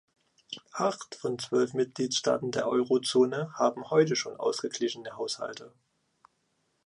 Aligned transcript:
Acht 0.73 1.13
von 1.13 1.37
zwölf 1.37 1.75
Mitgliedstaaten 1.75 2.49
der 2.49 2.67
Euro-Zone 2.67 3.53
haben 3.53 3.91
heute 3.91 4.15
schon 4.15 4.35
ausgeglichene 4.35 5.15
Haushalte. 5.15 5.71